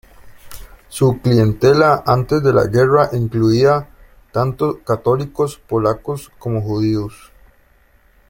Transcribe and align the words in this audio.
Su 0.87 1.21
clientela 1.21 2.01
antes 2.07 2.41
de 2.41 2.51
la 2.51 2.65
guerra 2.65 3.09
incluía 3.13 3.87
tanto 4.31 4.79
católicos 4.83 5.61
polacos 5.67 6.31
como 6.39 6.59
judíos. 6.59 7.31